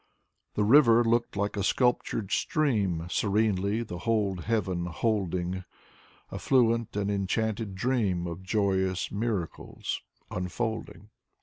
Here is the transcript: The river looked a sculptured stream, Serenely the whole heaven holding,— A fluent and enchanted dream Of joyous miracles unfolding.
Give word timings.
The 0.55 0.63
river 0.63 1.03
looked 1.03 1.37
a 1.37 1.63
sculptured 1.63 2.31
stream, 2.31 3.05
Serenely 3.07 3.83
the 3.83 3.99
whole 3.99 4.37
heaven 4.37 4.87
holding,— 4.87 5.63
A 6.31 6.39
fluent 6.39 6.95
and 6.95 7.11
enchanted 7.11 7.75
dream 7.75 8.25
Of 8.25 8.41
joyous 8.41 9.11
miracles 9.11 10.01
unfolding. 10.31 11.09